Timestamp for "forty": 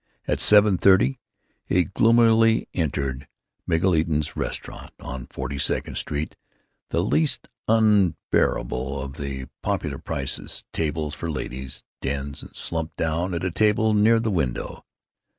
5.27-5.59